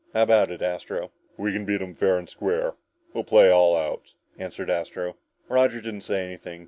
"How 0.15 0.23
about 0.23 0.49
it, 0.49 0.63
Astro?" 0.63 1.11
"We 1.37 1.53
can 1.53 1.63
beat 1.63 1.79
'em 1.79 1.93
fair 1.93 2.17
and 2.17 2.27
square. 2.27 2.73
We 3.13 3.21
play 3.21 3.51
all 3.51 3.75
out!" 3.77 4.13
answered 4.39 4.67
Astro. 4.71 5.15
Roger 5.47 5.79
didn't 5.79 6.01
say 6.01 6.25
anything. 6.25 6.59